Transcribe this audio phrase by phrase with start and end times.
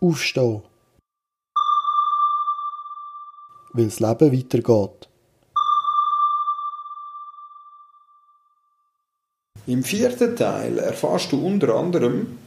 [0.00, 0.62] aufstehen.
[3.72, 5.08] Weil das Leben weitergeht.
[9.66, 12.38] Im vierten Teil erfährst du unter anderem,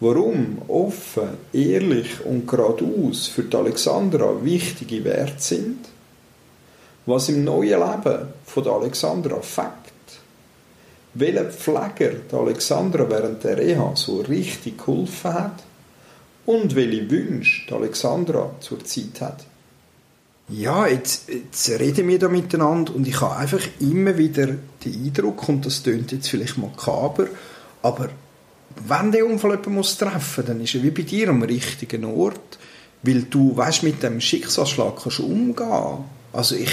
[0.00, 5.88] warum offen, ehrlich und geradeaus für die Alexandra wichtige Werte sind,
[7.04, 9.74] was im neuen Leben von der Alexandra fängt,
[11.12, 15.62] welcher Pfleger der Alexandra während der Reha so richtig geholfen hat
[16.46, 19.44] und welche Wünsche die Alexandra zur Zeit hat.
[20.48, 24.48] Ja, jetzt, jetzt reden wir da miteinander und ich habe einfach immer wieder
[24.84, 27.28] den Eindruck, und das klingt jetzt vielleicht makaber,
[27.82, 28.08] aber
[28.86, 32.58] wenn der Unfall jemanden muss treffen dann ist er wie bei dir am richtigen Ort,
[33.02, 36.04] weil du weißt, mit dem Schicksalsschlag kannst umgehen.
[36.32, 36.70] Also ich,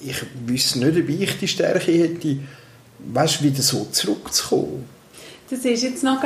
[0.00, 2.38] ich wüsste nicht, ob ich die Stärke hätte,
[2.98, 4.84] weißt, wieder so zurückzukommen.
[5.48, 6.22] Das ist jetzt noch,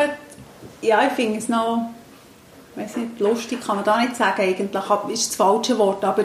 [0.83, 1.91] ja, ich finde es noch,
[2.77, 6.25] weiß nicht, lustig kann man da nicht sagen eigentlich, ist das falsche Wort, aber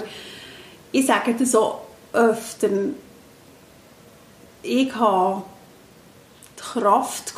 [0.91, 1.79] ich sage das so
[2.13, 2.69] öfter,
[4.63, 5.43] ich habe
[6.57, 7.33] die Kraft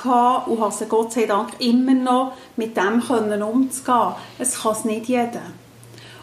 [0.47, 4.15] und habe Gott sei Dank immer noch mit dem können umzugehen.
[4.39, 5.41] Es kann es nicht jeder.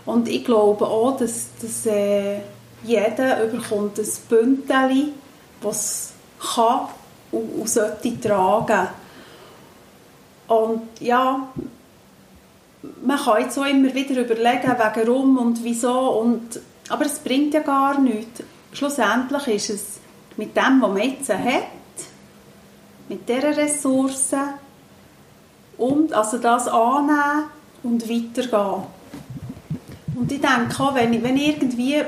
[0.04, 2.40] Und ich glaube auch, dass, dass äh,
[2.82, 5.12] jeder überkommt ein Bündel,
[5.60, 6.88] was kann
[7.30, 8.88] und, und sollte tragen.
[10.48, 11.48] Und ja,
[13.02, 17.60] man kann jetzt auch immer wieder überlegen, warum und wieso und aber es bringt ja
[17.60, 18.42] gar nichts.
[18.72, 19.84] Schlussendlich ist es
[20.36, 21.64] mit dem, was man jetzt hat,
[23.08, 24.34] mit dieser Ressource,
[25.78, 27.44] und, also das annehmen
[27.82, 28.82] und weitergehen.
[30.16, 32.02] Und ich denke auch, wenn ich, wenn irgendwie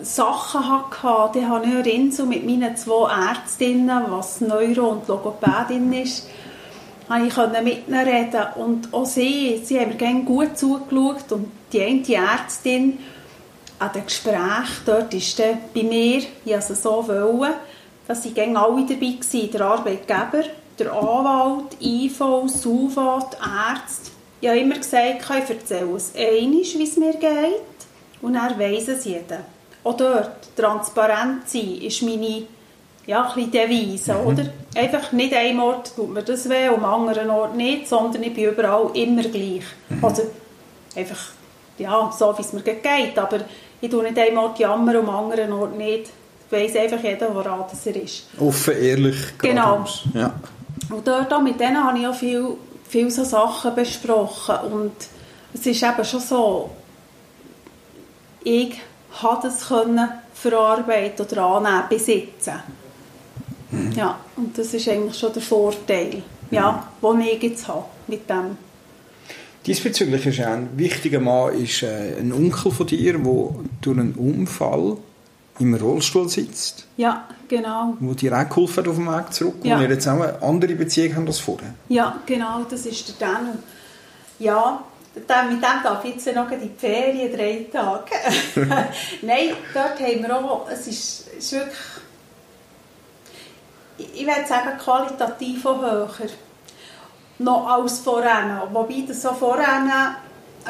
[0.00, 0.68] Sachen
[1.02, 6.28] hatte, dann habe ich eine mit meinen zwei Ärztinnen, was Neuro- und Logopädin ist,
[7.10, 8.42] konnte ich mit ihnen reden.
[8.54, 12.98] Und auch sie, sie haben mir gut zugeschaut und die eine Ärztin,
[13.80, 17.54] an den Gesprächen dort ist dann bei mir, ich also so wollen,
[18.06, 20.44] dass sie alle dabei waren, der Arbeitgeber,
[20.78, 24.10] der Anwalt, IV, SUVA, die Ärzte.
[24.42, 27.80] Ich habe immer gesagt, ich erzähle es einmal, wie es mir geht
[28.20, 29.40] und er weiss es jeder.
[29.82, 32.46] Auch dort, transparent sein, ist meine
[33.06, 34.26] ja, ein Devise, mhm.
[34.26, 34.44] oder?
[34.74, 38.44] Einfach nicht ein Ort tut mir das weh, am anderen Ort nicht, sondern ich bin
[38.44, 39.64] überall immer gleich.
[39.88, 40.04] Mhm.
[40.04, 40.22] Also
[40.94, 41.18] einfach,
[41.78, 43.40] ja, so wie es mir geht, aber
[43.80, 46.10] ich tue nicht einmal jammern, am anderen Ort nicht.
[46.46, 48.26] Ich weiss einfach jeder, woran das er ist.
[48.38, 49.84] Offen, ehrlich, Genau.
[50.14, 50.34] Ja.
[50.90, 52.56] Und dort mit denen habe ich auch viel,
[52.88, 54.92] viel so Sachen besprochen und
[55.54, 56.70] es ist eben schon so,
[58.42, 58.80] ich
[59.20, 62.54] konnte das können verarbeiten oder annehmen, besitzen.
[64.00, 67.18] Ja, und das ist eigentlich schon der Vorteil, ja, mhm.
[67.18, 68.56] den ich jetzt habe mit dem.
[69.66, 73.48] Diesbezüglich ist ein wichtiger Mann ist, äh, ein Onkel von dir, der
[73.82, 74.96] durch einen Unfall
[75.58, 76.86] im Rollstuhl sitzt.
[76.96, 77.94] Ja, genau.
[78.00, 79.56] Wo dir auch geholfen hat auf dem Weg zurück.
[79.64, 79.76] Ja.
[79.76, 81.74] Und ihr jetzt auch eine andere Beziehung haben als vorher.
[81.90, 83.52] Ja, genau, das ist der Danu.
[84.38, 84.82] Ja,
[85.14, 88.12] mit dem darf ich jetzt noch in die Ferien, drei Tage.
[89.20, 91.76] Nein, dort haben wir auch, es ist, ist wirklich,
[94.14, 96.08] ich würde sagen, qualitativ auch höher
[97.40, 98.68] noch als vorher.
[98.72, 100.16] Wobei das so vorher eine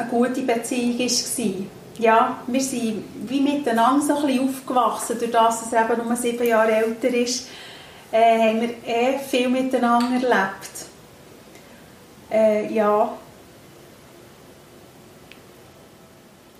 [0.09, 1.67] gute Beziehung war.
[1.99, 6.15] Ja, wir sind wie miteinander so ein bisschen aufgewachsen, durch das, dass er eben nur
[6.15, 7.47] sieben Jahre älter ist,
[8.11, 10.85] äh, haben wir eh viel miteinander erlebt.
[12.31, 13.11] Äh, ja.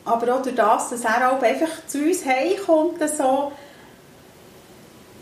[0.03, 3.51] Aber auch durch das, dass er auch einfach zu uns heimkommt, so,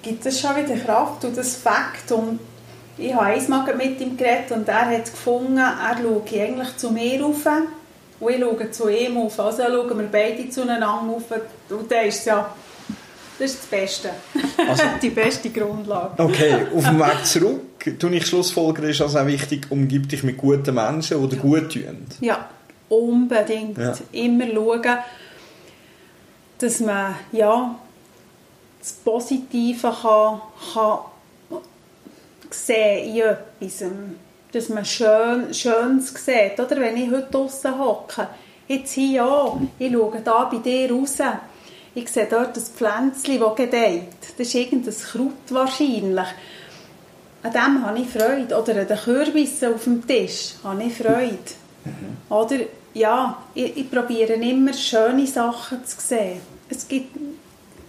[0.01, 2.11] gibt es schon wieder Kraft und das Fakt.
[2.11, 2.39] Und
[2.97, 7.21] ich habe einmal mit ihm geredet und er hat gefunden, er schaue eigentlich zu mir
[7.21, 7.45] rauf
[8.19, 9.39] und ich schaue zu ihm auf.
[9.39, 11.23] Also schauen wir beide zueinander auf
[11.69, 12.53] und das ist ja
[13.39, 14.09] das ist das Beste.
[14.67, 16.21] Also, die beste Grundlage.
[16.21, 20.37] Okay, auf dem Weg zurück, tue ich Schlussfolger, ist also auch wichtig, umgib dich mit
[20.37, 22.05] guten Menschen, die dir gut tun.
[22.19, 22.49] Ja,
[22.89, 23.77] unbedingt.
[23.77, 23.93] Ja.
[24.11, 24.97] Immer schauen,
[26.57, 27.75] dass man ja,
[28.79, 30.41] das Positive kann,
[30.73, 30.99] kann
[32.49, 33.83] sehen in etwas.
[34.51, 36.59] Dass man schön, Schönes sieht.
[36.59, 38.27] Oder wenn ich heute draußen hocke,
[38.67, 41.17] jetzt hier auch, ich schaue da bei dir raus,
[41.93, 44.03] ich sehe dort das Pflänzchen, das gedeiht.
[44.37, 46.27] Das ist irgendein Kraut wahrscheinlich.
[47.41, 48.55] An dem habe ich Freude.
[48.59, 51.37] Oder an den Kürbissen auf dem Tisch habe ich Freude.
[51.85, 52.17] Mhm.
[52.29, 52.57] Oder,
[52.93, 56.41] ja, ich, ich probiere immer schöne Sachen zu sehen.
[56.69, 57.15] Es gibt,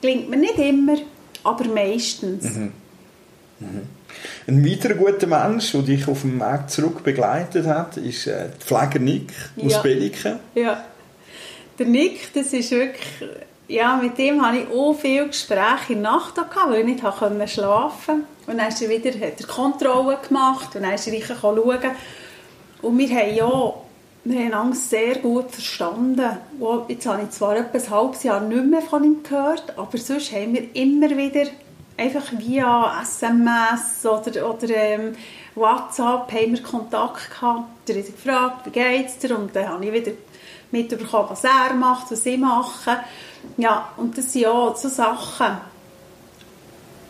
[0.01, 0.97] gelingt mir nicht immer,
[1.45, 2.45] aber meistens.
[2.57, 2.73] Mhm.
[3.61, 3.83] Mhm.
[4.47, 8.65] Ein weiterer guter Mensch, der dich auf dem Weg zurück begleitet hat, ist äh, die
[8.65, 9.33] Pfleger Nick
[9.63, 9.83] aus Ja.
[9.83, 10.39] Belliken.
[10.55, 10.85] Ja.
[11.79, 13.31] Der Nick, das ist wirklich,
[13.69, 17.03] ja, mit dem hatte ich auch viele Gespräche in der Nacht gehabt, weil ich nicht
[17.03, 21.37] konnte schlafen Und dann ist er wieder, hat er Kontrollen gemacht und dann ist er
[21.37, 21.79] schauen.
[22.83, 23.75] Und wir haben ja,
[24.25, 26.37] wir haben uns sehr gut verstanden.
[26.59, 29.97] Und Jetzt habe ich zwar etwa ein halbes Jahr nicht mehr von ihm gehört, aber
[29.99, 31.47] sonst haben wir immer wieder
[31.97, 35.17] einfach via SMS oder, oder ähm,
[35.55, 37.65] WhatsApp haben wir Kontakt gehabt.
[37.87, 39.37] Da habe ich gefragt, wie geht's dir?
[39.39, 40.13] Und dann habe ich wieder
[40.71, 43.01] mitbekommen, was er macht, was ich mache.
[43.57, 45.59] Ja, und das sind ja so Sachen,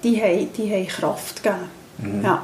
[0.03, 2.23] die haben, die haben Kraft gegeben.
[2.23, 2.43] Ja,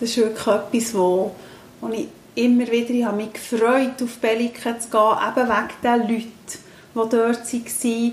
[0.00, 1.34] das ist wirklich etwas, wo,
[1.80, 6.00] wo ich immer wieder, ich habe mich gefreut, auf Belliken zu gehen, eben wegen den
[6.00, 6.30] Leuten,
[6.94, 8.12] die dort waren.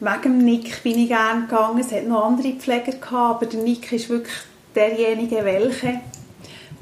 [0.00, 1.78] Wegen dem Nick bin ich gerne gegangen.
[1.78, 4.34] Es hat noch andere Pfleger gehabt, aber der Nick ist wirklich
[4.74, 6.00] derjenige, welcher.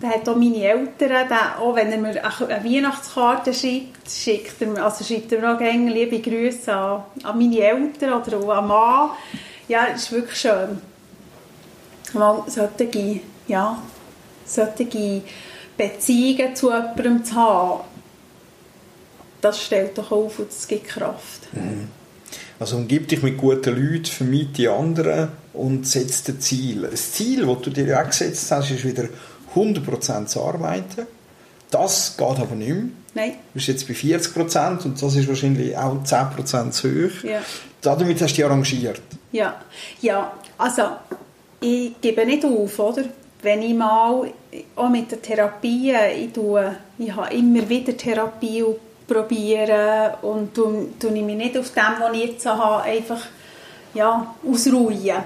[0.00, 4.68] Der hat auch meine Eltern, der, auch wenn er mir eine Weihnachtskarte schreibt, schickt er,
[4.68, 8.48] mir- also schreibt er mir auch gerne liebe Grüße an, an meine Eltern oder auch
[8.48, 9.10] an Mann.
[9.68, 10.80] Ja, es ist wirklich schön.
[12.14, 13.78] Mal solche, ja,
[14.46, 15.22] solche
[15.80, 17.84] Beziehungen zu jemandem zu haben,
[19.40, 21.48] das stellt doch auf und das gibt Kraft.
[22.58, 26.82] Also umgib dich mit guten Leuten, vermeide die anderen und setz dir Ziel.
[26.90, 29.08] Das Ziel, das du dir auch gesetzt hast, ist wieder
[29.54, 31.06] 100% zu arbeiten.
[31.70, 32.84] Das geht aber nicht mehr.
[33.14, 37.24] Nein, Du bist jetzt bei 40% und das ist wahrscheinlich auch 10% zu hoch.
[37.24, 37.40] Ja.
[37.80, 39.00] Damit hast du dich arrangiert.
[39.32, 39.60] Ja,
[40.02, 40.82] ja, also
[41.60, 43.04] ich gebe nicht auf, oder?
[43.42, 44.30] Wenn ich mal,
[44.76, 50.88] auch mit der Therapie, ich, tue, ich habe immer wieder Therapie und probiere und tue,
[50.98, 53.22] tue ich mich nicht auf dem, was ich jetzt habe, einfach
[53.94, 55.16] ja, ausruhen.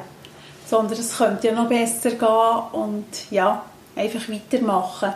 [0.67, 3.63] Sondern es könnte ja noch besser gehen und ja,
[3.97, 5.13] einfach weitermachen.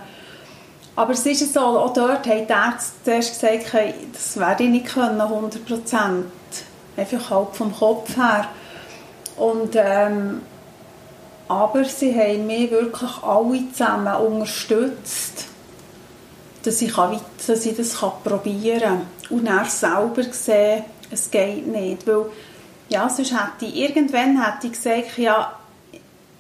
[0.97, 3.73] Aber es ist so, auch dort haben die Ärzte zuerst gesagt,
[4.13, 6.27] das werde ich nicht können, 100 Prozent.
[6.97, 8.47] Einfach halt vom Kopf her.
[9.37, 10.43] Und, ähm,
[11.49, 15.47] aber sie haben mich wirklich alle zusammen unterstützt,
[16.63, 19.07] dass ich, kann, dass ich das probieren kann.
[19.31, 22.07] Und dann selber gesehen, es geht nicht.
[22.07, 22.27] Weil,
[22.91, 25.53] ja, sonst hätte ich, irgendwann hätte ich gesagt, ja,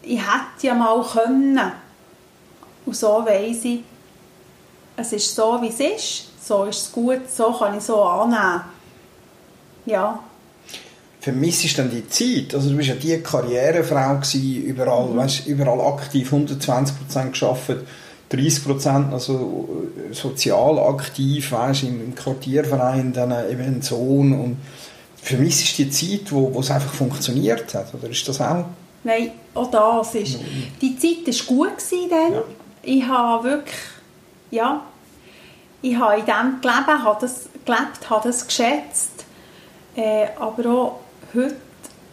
[0.02, 1.72] ich hätte ja mal können.
[2.84, 3.82] Und so weiss ich,
[4.96, 6.46] es ist so, wie es ist.
[6.46, 8.62] So ist es gut, so kann ich so annehmen.
[9.87, 10.19] Ja,
[11.20, 12.55] Vermisst du denn die Zeit?
[12.55, 17.87] Also du bist ja die Karrierefrau gewesen, überall, weißt, überall aktiv, 120% gearbeitet,
[18.31, 19.69] 30% also
[20.11, 24.59] äh, sozial aktiv, weißt, im, im Quartierverein, dann eben ein Sohn und
[25.20, 27.93] vermisst die Zeit, wo, wo es einfach funktioniert hat?
[27.94, 28.64] Oder ist das auch?
[29.05, 30.38] Nein, auch das ist.
[30.81, 32.32] Die Zeit war gut dann.
[32.32, 32.43] Ja.
[32.82, 33.76] Ich habe wirklich,
[34.50, 34.82] ja,
[35.82, 39.25] ich habe in dem gelebt, habe das gelebt, habe das geschätzt.
[39.97, 41.00] Äh, aber auch
[41.34, 41.56] heute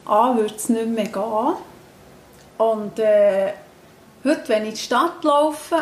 [0.05, 1.55] an würde es nicht mehr gehen.
[2.57, 3.53] Und äh,
[4.23, 5.75] heute, wenn ich in die Stadt laufe,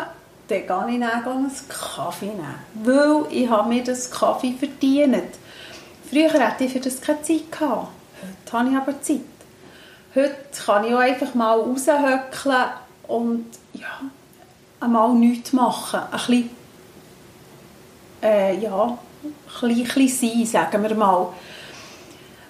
[0.48, 2.54] dann gehe ich dann einen Kaffee nehmen.
[2.74, 5.34] Weil ich habe mir das Kaffee verdient.
[6.08, 7.88] Früher hatte ich für das keine Zeit gehabt.
[8.22, 9.20] Heute habe ich aber Zeit.
[10.14, 12.64] Heute kann ich auch einfach mal raushöckeln
[13.08, 14.00] und ja,
[14.80, 16.00] einmal nichts machen.
[16.00, 16.50] Ein bisschen,
[18.22, 18.98] äh, ja, ein
[19.46, 21.28] bisschen, ein bisschen sein, sagen wir mal.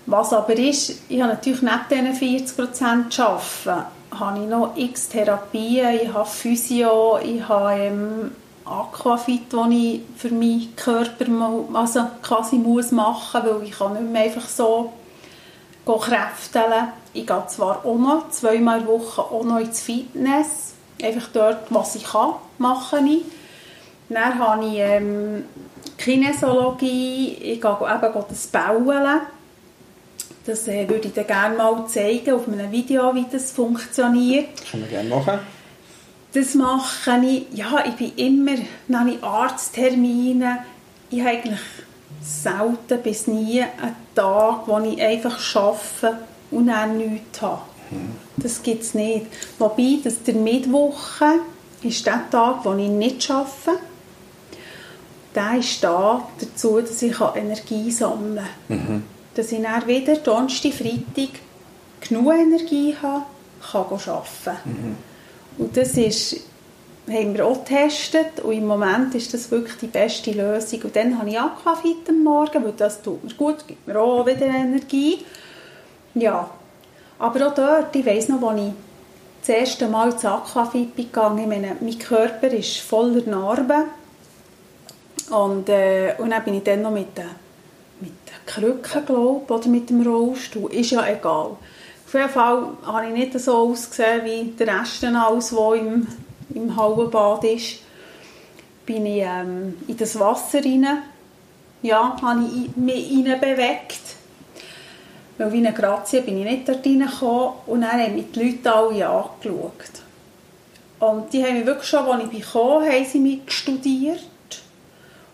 [0.07, 3.87] Was aber ist, ich habe natürlich neben diesen 40% zu arbeiten,
[4.19, 8.31] habe ich noch x Therapien, ich habe Physio, ich habe ähm,
[8.65, 11.27] Aquafit, das ich für meinen Körper
[11.73, 14.93] also quasi muss machen muss, weil ich kann nicht mehr einfach so
[15.87, 16.89] kräfteln.
[17.13, 21.95] Ich gehe zwar auch noch zweimal in Woche auch noch ins Fitness, einfach dort, was
[21.95, 23.23] ich kann, mache ich.
[24.09, 25.45] Dann habe ich ähm,
[25.97, 29.21] Kinesiologie, ich gehe eben das Bauen.
[30.47, 34.49] Das äh, würde ich dir gerne mal zeigen auf einem Video, wie das funktioniert.
[34.71, 35.39] Können wir gerne machen.
[36.35, 38.57] Das mache ich, ja, ich bin immer,
[38.89, 40.59] dann habe ich Arzttermine.
[41.11, 41.61] Ich habe eigentlich
[42.21, 46.19] selten bis nie einen Tag, wo ich einfach arbeite
[46.51, 47.63] und dann nichts habe.
[48.37, 49.27] Das gibt es nicht.
[49.59, 51.21] Wobei, dass der Mittwoch
[51.83, 53.81] ist der Tag, wo ich nicht arbeite.
[55.35, 59.05] Der ist da dazu, dass ich Energie sammeln kann.
[59.35, 61.41] Dass ich dann wieder Donnerstag, Freitag
[62.01, 63.25] genug Energie habe,
[63.61, 64.97] kann arbeiten.
[65.59, 66.41] Und das ist,
[67.09, 70.83] haben wir auch getestet und im Moment ist das wirklich die beste Lösung.
[70.83, 74.27] Und dann habe ich Aquafit am Morgen, weil das tut mir gut, gibt mir auch
[74.27, 75.19] wieder Energie.
[76.15, 76.51] Ja,
[77.19, 78.73] aber auch dort, ich weiss noch, als ich
[79.41, 81.39] das erste Mal ins Aquafit gegangen.
[81.39, 83.85] Ich meine, mein Körper ist voller Narben.
[85.31, 87.31] Und, äh, und dann bin ich dann noch mit den,
[88.01, 90.73] mit den Krücken, glaube oder mit dem Rollstuhl.
[90.73, 91.57] Ist ja egal.
[92.07, 96.07] Auf jeden Fall habe ich nicht so ausgesehen wie der Rest alles, der im,
[96.55, 97.81] im Hallenbad ist.
[98.87, 100.87] Bin ich ähm, in das Wasser rein.
[101.83, 104.01] Ja, habe ich mich rein bewegt.
[105.39, 107.55] Weil wie eine Grazie bin ich nicht dort reingekommen.
[107.67, 109.73] Und dann haben mich die Leute alle angeschaut.
[111.01, 114.21] Und die haben mich wirklich schon, als ich gekommen haben sie mich studiert.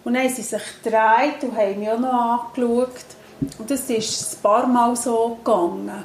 [0.04, 3.04] Und dann haben sie sich gedreht und haben mich auch noch angeschaut.
[3.58, 6.04] Und das ist ein paar Mal so gegangen.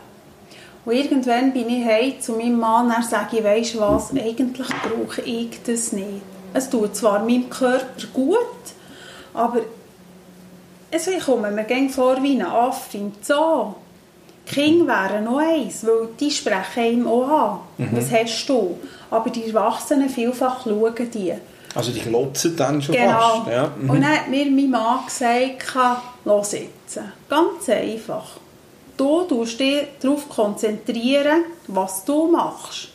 [0.86, 5.22] Und irgendwann bin ich heim zu meinem Mann und sage ich, weisst was, eigentlich brauche
[5.22, 6.22] ich das nicht.
[6.54, 8.38] Es tut zwar meinem Körper gut,
[9.34, 9.62] aber
[10.94, 13.74] also ich komme mir vor wie ein Affe im Zoo.
[14.48, 17.60] Die Kinder wären noch eins, weil die sprechen ihm auch an.
[17.78, 17.98] Mhm.
[17.98, 18.78] Was hast du?
[19.10, 21.34] Aber die Erwachsenen vielfach schauen die.
[21.76, 23.44] Also die klotzen dann schon genau.
[23.44, 23.52] fast?
[23.52, 23.72] Ja.
[23.78, 23.90] Mhm.
[23.90, 25.76] Und dann hat mir mein Mann gesagt,
[26.24, 27.00] los jetzt.
[27.30, 28.38] Ganz einfach.
[28.96, 32.90] Du tust dich darauf konzentrieren, was du machst.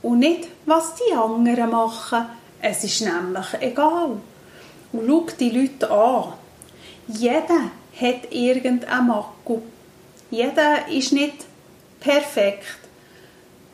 [0.00, 2.24] Und nicht, was die anderen machen.
[2.60, 4.16] Es ist nämlich egal.
[4.92, 6.32] Und schau die Leute an.
[7.08, 7.70] Jeder
[8.00, 9.62] hat irgendeinen Makel.
[10.30, 11.44] Jeder ist nicht
[12.00, 12.78] perfekt.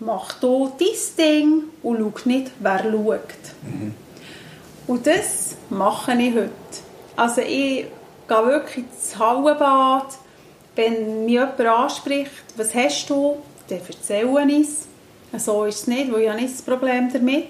[0.01, 3.21] Mach du dein Ding und schau nicht, wer schaut.
[3.63, 3.95] Mhm.
[4.89, 6.51] Und das mache ich heute.
[7.15, 7.87] Also ich
[8.27, 10.07] gehe wirklich ins Hallenbad.
[10.75, 13.37] Wenn mich jemand anspricht, was hast du,
[13.69, 14.67] dann erzähle ich
[15.33, 15.45] es.
[15.45, 17.49] So ist es nicht, weil ich habe nicht das Problem damit.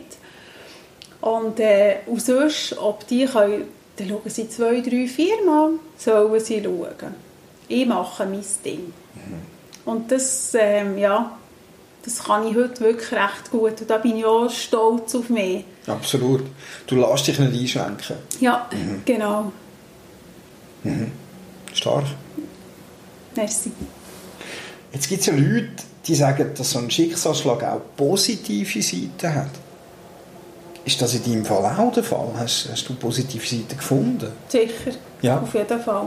[1.21, 6.40] Und, äh, und sonst, ob die können, dann schauen sie zwei, drei, vier Mal, sollen
[6.40, 7.14] sie schauen.
[7.68, 8.92] Ich mache mein Ding.
[9.14, 9.42] Mhm.
[9.85, 11.38] Und das, ähm, ja,
[12.04, 13.80] das kann ich heute wirklich recht gut.
[13.80, 15.64] Und da bin ich auch stolz auf mich.
[15.88, 16.42] Absolut.
[16.87, 18.16] Du lässt dich nicht einschränken.
[18.40, 19.02] Ja, mhm.
[19.04, 19.52] genau.
[20.85, 21.12] Mhm.
[21.73, 22.04] Stark.
[23.35, 23.73] Merci.
[24.92, 25.68] Jetzt gibt es ja Leute,
[26.07, 29.50] die sagen, dass so ein Schicksalsschlag auch positive Seiten hat.
[30.85, 32.30] Ist das in deinem Fall auch der Fall?
[32.38, 34.33] Hast, hast du positive Seiten gefunden?
[34.49, 35.40] Sicher, ja.
[35.40, 36.07] auf jeden Fall.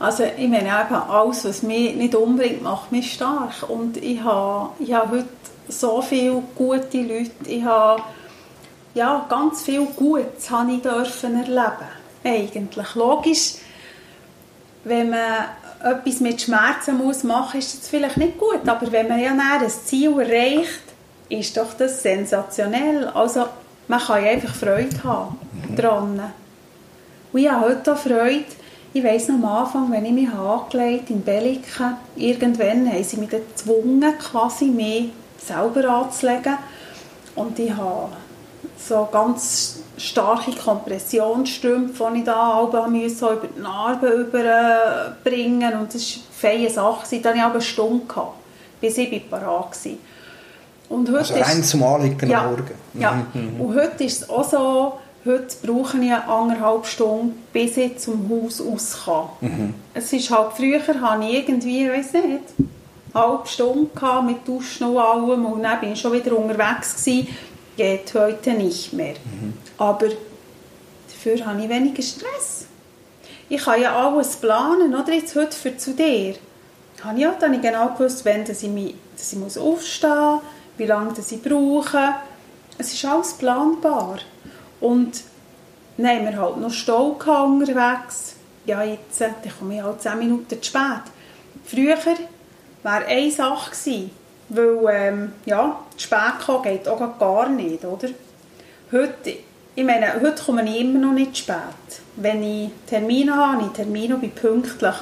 [0.00, 3.68] Also ich meine eben, alles, was mich nicht umbringt, macht mich stark.
[3.68, 5.28] Und ich habe, ich habe heute
[5.68, 7.30] so viele gute Leute.
[7.46, 8.02] Ich habe
[8.94, 11.88] ja, ganz viel Gutes habe ich dürfen erleben.
[12.22, 12.94] Eigentlich.
[12.94, 13.54] Logisch,
[14.84, 15.46] wenn man
[15.82, 18.66] etwas mit Schmerzen muss machen muss, ist das vielleicht nicht gut.
[18.66, 20.82] Aber wenn man ja ein Ziel erreicht,
[21.28, 23.08] ist doch das sensationell.
[23.08, 23.46] Also
[23.88, 25.38] man kann ja einfach Freude haben
[25.76, 26.20] daran.
[27.32, 28.44] Und ich habe heute auch Freude,
[28.92, 33.30] ich weiss noch am Anfang, wenn ich mich angelegt in Belliken, irgendwann haben sie mich
[33.30, 36.56] gezwungen, quasi mich selber anzulegen.
[37.34, 38.10] Und ich habe
[38.88, 46.68] so ganz starke Kompressionsstrümpfe, die ich da über die Narben überbringen und das war eine
[46.68, 47.20] feine Sache.
[47.20, 48.34] Dann hatte ich aber eine Stunde, gehabt,
[48.80, 49.92] bis ich parat war.
[50.88, 52.70] Und heute also rein ist, zum Anliegen ja, am Morgen.
[52.94, 53.60] Ja, mhm.
[53.60, 58.60] und heute ist es auch so, heute brauche ich anderthalb Stunden, bis ich zum Haus
[58.60, 59.24] raus kann.
[59.40, 59.74] Mhm.
[59.94, 62.28] Es ist halt, früher hatte ich irgendwie, ich weiß nicht,
[63.14, 63.88] eine halbe Stunde
[64.26, 67.28] mit Duschen und allem und dann bin ich schon wieder unterwegs gewesen.
[67.76, 69.14] Geht heute nicht mehr.
[69.24, 69.54] Mhm.
[69.78, 70.08] Aber
[71.08, 72.66] dafür habe ich weniger Stress.
[73.48, 76.34] Ich kann ja alles planen, oder jetzt heute für zu dir.
[77.02, 80.40] Habe ich, auch dann genau gewusst, wann dass ich, mich, dass ich muss aufstehen muss,
[80.78, 82.14] wie lange dass ich brauche.
[82.78, 84.18] Es ist alles planbar.
[84.80, 85.22] Und
[85.96, 88.36] dann wir halt noch Stau unterwegs.
[88.66, 91.02] Ja, jetzt dann komme ich halt 10 Minuten zu spät.
[91.64, 91.96] Früher
[92.82, 94.10] wäre eine Sache gewesen,
[94.48, 98.08] weil ähm, ja, spät kommen geht auch gar nicht, oder?
[98.92, 99.38] Heute,
[99.74, 101.56] ich meine, heute komme ich immer noch nicht spät.
[102.16, 104.94] Wenn ich Termine habe, habe ich Termine bin pünktlich.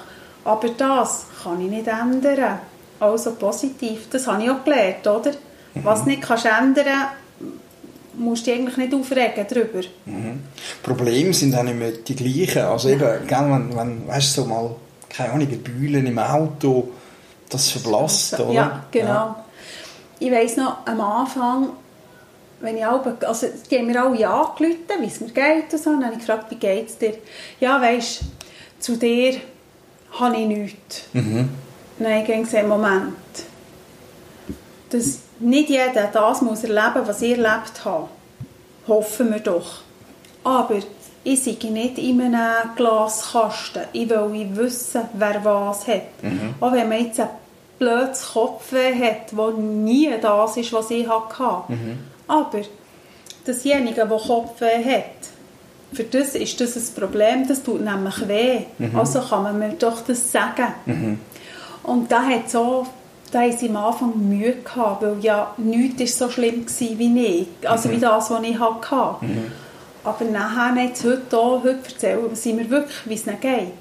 [0.45, 2.59] Aber das kann ich nicht ändern.
[2.99, 5.33] Also positiv, das habe ich auch gelernt, oder?
[5.75, 5.85] Mhm.
[5.85, 7.09] Was nicht kannst ändern
[8.15, 9.81] musst du dich eigentlich nicht aufregen darüber.
[10.05, 10.41] Mhm.
[10.83, 12.63] Probleme sind auch nicht mehr die gleichen.
[12.63, 14.75] Also eben, gell, wenn, wenn weißt du, so mal,
[15.09, 16.91] keine Ahnung, Bühlen im Auto,
[17.53, 18.53] das verblasst, oder?
[18.53, 19.09] Ja, genau.
[19.09, 19.45] Ja.
[20.19, 21.71] Ich weiss noch, am Anfang,
[22.61, 25.91] wenn ich alle, also die haben mir alle angerufen, wie es mir geht und so,
[25.91, 27.15] und dann habe ich gefragt, wie geht es dir?
[27.61, 28.21] Ja, weisst
[28.79, 29.41] zu dir
[30.19, 31.03] habe ich nichts.
[31.13, 31.49] Mhm.
[32.01, 33.15] Habe ich gesagt, Moment,
[34.91, 38.09] das nicht jeder das muss erleben, was ich erlebt habe.
[38.87, 39.81] Hoffen wir doch.
[40.45, 40.77] Aber
[41.25, 43.83] ich sage nicht in einem Glaskasten.
[43.93, 46.23] Ich will wissen, wer was hat.
[46.23, 46.55] Mhm.
[46.61, 47.21] Auch wenn man jetzt
[47.83, 51.65] blödes Kopfweh hat, das nie das ist, was ich hatte.
[52.29, 52.61] Aber
[53.45, 55.23] dasjenige, das Kopfweh hat,
[55.93, 58.61] für das ist das ein Problem, das tut nämlich weh.
[58.95, 61.19] Also kann man mir doch das sagen.
[61.83, 62.87] Und da hat so
[63.33, 67.91] da sie am Anfang Mühe gehabt, weil ja nichts so schlimm war wie ich, also
[67.91, 69.17] wie das, was ich hatte.
[70.05, 73.73] Aber nachher, jetzt heute, auch, heute erzählen sie mir wirklich, wie es ihnen geht.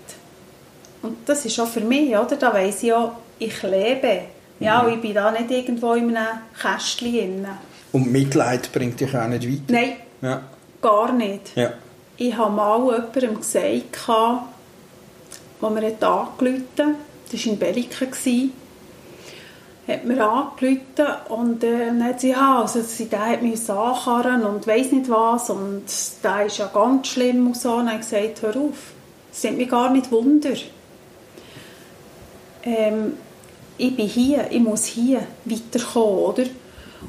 [1.02, 2.36] Und das ist auch für mich, oder?
[2.38, 4.22] Da weiss ich ja, ich lebe.
[4.60, 6.28] Ja, und ich bin da nicht irgendwo in einem
[6.60, 7.12] Kästchen
[7.44, 7.48] drin.
[7.92, 9.62] Und Mitleid bringt dich auch nicht weiter.
[9.74, 10.42] Nein, Ja.
[10.82, 11.56] gar nicht.
[11.56, 11.74] Ja.
[12.18, 14.08] Ich habe mal jemandem gesagt,
[15.60, 16.96] wo mir angerufen hat,
[17.32, 18.52] das war in Belliken,
[19.88, 24.44] hat mir angerufen und äh, dann hat sie, ja, also sie, der hat mich ankarren
[24.44, 25.84] und weiss nicht was und
[26.24, 27.74] der ist ja ganz schlimm und so.
[27.74, 28.94] Und dann gesagt, hör auf,
[29.32, 30.52] das nimmt mich gar nicht Wunder.
[32.64, 33.14] Ähm,
[33.82, 36.44] ich bin hier, ich muss hier weiterkommen, oder?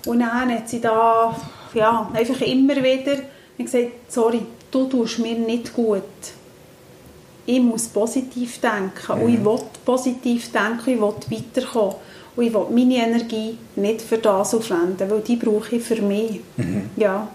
[0.07, 1.37] Und dann hat sie da,
[1.75, 3.19] ja, einfach immer wieder
[3.59, 6.03] gesagt, sorry, du tust mir nicht gut.
[7.45, 11.97] Ich muss positiv denken und ich will positiv denken, ich will weiterkommen.
[12.35, 16.41] Und ich will meine Energie nicht für das aufwenden, weil die brauche ich für mich.
[16.97, 17.29] Ja.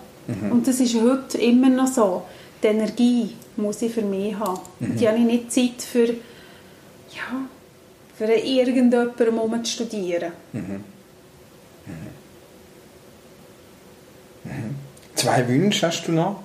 [0.51, 2.24] Und das ist heute immer noch so.
[2.63, 4.60] Die Energie muss ich für mich haben.
[4.79, 7.48] Die habe ich nicht Zeit für, ja,
[8.17, 10.31] für irgendjemandem um zu studieren.
[15.15, 16.43] Zwei Wünsche hast du noch.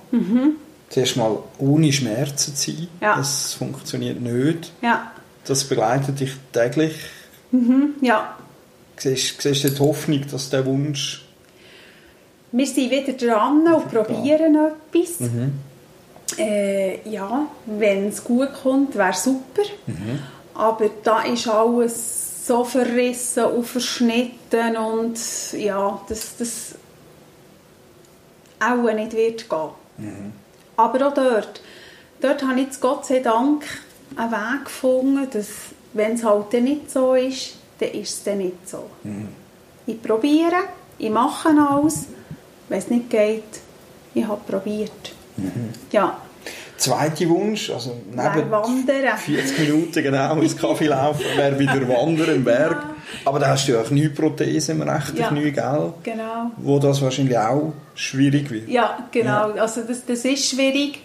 [0.89, 2.87] Zuerst mal ohne Schmerzen zu sein.
[3.01, 3.15] Ja.
[3.17, 4.71] Das funktioniert nicht.
[4.81, 5.11] Ja,
[5.45, 6.95] Das begleitet dich täglich.
[8.01, 8.37] ja.
[8.97, 11.25] Siehst, siehst du die Hoffnung, dass der Wunsch...
[12.51, 15.27] Wir sind wieder dran und probieren etwas.
[16.37, 19.63] Äh, ja, wenn es gut kommt, wäre super.
[20.55, 25.17] Aber da ist alles so verrissen und verschnitten und
[25.53, 26.75] ja, das, das
[28.59, 29.69] auch nicht wird gehen.
[30.75, 31.61] Aber auch dort,
[32.21, 33.65] dort habe ich jetzt Gott sei Dank
[34.15, 35.47] einen Weg gefunden, dass
[35.93, 38.89] wenn es halt nicht so ist, dann ist es dann nicht so.
[39.85, 40.63] Ich probiere,
[40.97, 42.05] ich mache alles.
[42.69, 43.43] Wenn es nicht geht,
[44.13, 45.13] ich habe probiert.
[45.91, 46.17] Ja,
[46.77, 49.17] Zweiter Wunsch, also neben wandern.
[49.17, 52.83] 40 Minuten genau ins Kaffee laufen, wäre wieder Wandern im Berg.
[53.25, 55.29] Aber da hast du ja auch Knieprothese im rechten Ja.
[55.29, 55.93] Knie, gell?
[56.03, 56.51] genau.
[56.57, 58.67] Wo das wahrscheinlich auch schwierig wird.
[58.67, 59.51] Ja, genau.
[59.51, 60.99] Also das, das ist schwierig.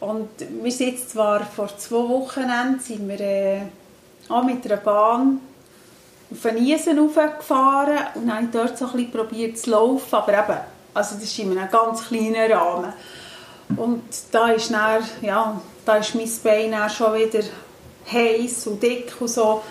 [0.00, 0.28] Und
[0.62, 2.42] wir sind jetzt zwar vor zwei Wochen
[2.80, 3.60] sind wir äh,
[4.28, 5.40] auch mit einer Bahn
[6.30, 10.14] auf einen Niesen hochgefahren und dann habe ich dort so ein bisschen probiert zu laufen,
[10.14, 10.58] aber eben,
[10.92, 12.92] also das ist in einem ganz kleinen Rahmen.
[13.74, 17.40] Und da ist dann, ja, da ist mein Bein dann schon wieder
[18.12, 19.62] heiß und dick und so.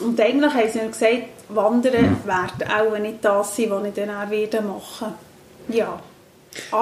[0.00, 4.10] Und eigentlich haben sie mir gesagt, Wandern wird auch nicht das sein, was ich dann
[4.10, 5.14] auch wieder machen
[5.68, 5.78] werde.
[5.78, 6.00] Ja.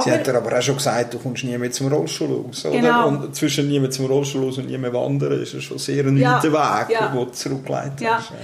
[0.05, 2.65] Sie hat Aber, dir aber auch schon gesagt, du kommst nie mehr zum Rollstuhl aus.
[2.65, 2.77] Oder?
[2.77, 3.09] Genau.
[3.09, 6.05] Und zwischen nie mehr zum Rollstuhl aus und nie mehr wandern ist es schon sehr
[6.07, 6.37] ein Ja.
[6.37, 7.09] weiter Weg, Ja.
[7.09, 8.19] den du zurückgelegt Ja.
[8.19, 8.31] hast.
[8.31, 8.37] ja,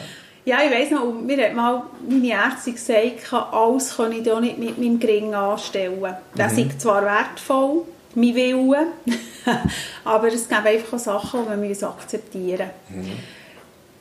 [0.45, 4.79] ich weiss noch, mir hat mal meine Ärztin gesagt, alles kann ich da nicht mit
[4.79, 6.15] meinem Gring anstellen.
[6.35, 7.83] Das ist zwar wertvoll,
[8.15, 8.87] mein Wille,
[10.05, 13.07] aber es gibt einfach auch Sachen, die man akzeptieren muss.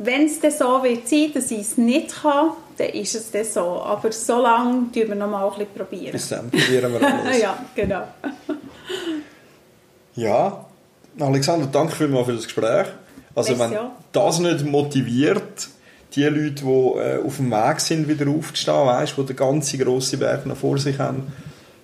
[0.01, 3.43] Wenn es dann so wird sein, dass ich es nicht kann, dann ist es dann
[3.43, 3.81] so.
[3.83, 5.73] Aber so lange probieren wir noch mal ein bisschen.
[5.75, 6.11] Probieren.
[6.13, 7.41] Bis dann probieren wir alles.
[7.41, 8.03] ja, genau.
[10.15, 10.65] Ja,
[11.17, 12.87] Alexander, danke vielmals für das Gespräch.
[13.35, 15.69] Also Merci wenn das nicht motiviert,
[16.15, 20.19] die Leute, die äh, auf dem Weg sind, wieder aufzustehen, weißt, die den ganzen grossen
[20.19, 21.31] Berg noch vor sich haben,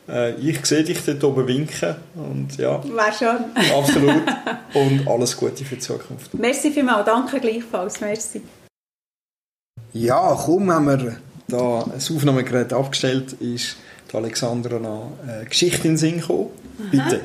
[0.07, 3.73] äh, ich sehe dich dort oben winken und ja, Wäre schon.
[3.75, 4.23] absolut.
[4.73, 6.33] und alles Gute für die Zukunft.
[6.33, 8.01] Merci vielmals, danke gleichfalls.
[8.01, 8.41] Merci.
[9.93, 13.77] Ja, kaum haben wir da das Aufnahmegerät abgestellt, ist
[14.11, 16.49] die Alexandra noch eine Geschichte in den Sinn gekommen.
[16.91, 17.21] Bitte.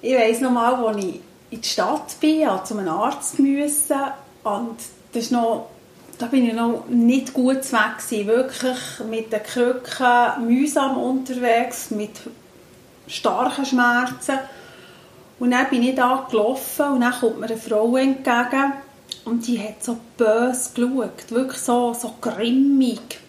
[0.00, 3.96] Ich weiss noch mal, als ich in die Stadt bin, musste zu einem Arzt müssen
[4.44, 4.76] und
[5.12, 5.70] das ist noch,
[6.18, 12.20] da bin ich noch nicht gut weg wirklich mit den Krücken mühsam unterwegs, mit
[13.06, 14.38] starken Schmerzen
[15.38, 18.72] und dann bin ich da gelaufen und dann kommt mir eine Frau entgegen
[19.24, 23.20] und die hat so böse geschaut, wirklich so, so grimmig.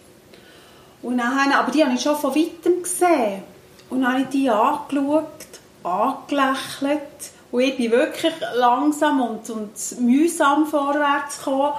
[1.02, 3.42] Und dann, aber die habe ich schon von weitem gesehen.
[3.90, 5.24] Und dann habe ich die angeschaut,
[5.82, 7.00] angelächelt.
[7.52, 11.74] Und ich bin wirklich langsam und, und mühsam vorwärts gekommen.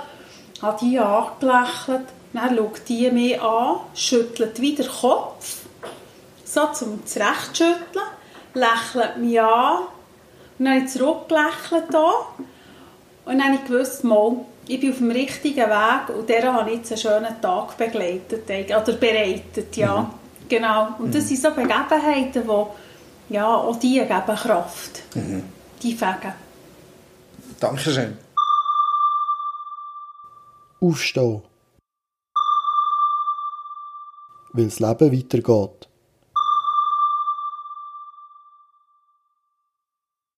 [0.61, 2.07] Habe die angelächelt.
[2.33, 5.57] Dann schaut die mich an, schüttelt wieder den Kopf.
[6.45, 8.05] So zum Zurechtschütteln.
[8.53, 9.83] Lächelt mich an.
[10.59, 11.89] Und dann habe ich zurückgelächelt.
[11.89, 12.13] Hier.
[13.25, 16.69] Und dann habe ich gewusst, mal, ich bin auf dem richtigen Weg und der habe
[16.71, 20.01] ich jetzt einen schönen Tag begleitet, oder bereitet, ja.
[20.01, 20.07] Mhm.
[20.49, 20.87] Genau.
[20.99, 25.03] Und das sind so Begebenheiten, die, ja, auch die geben Kraft.
[25.15, 25.43] Mhm.
[25.81, 26.33] Die fegen.
[27.59, 28.17] Dankeschön.
[30.79, 31.41] Aufstehen.
[34.53, 35.89] Weil das Leben weitergeht.